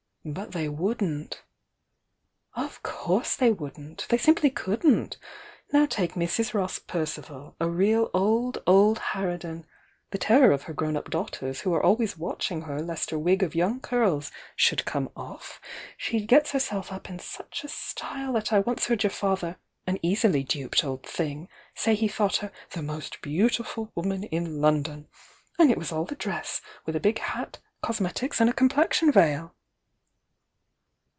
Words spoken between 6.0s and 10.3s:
Mrs. Ross Percival,— a real old, old har ridan!— the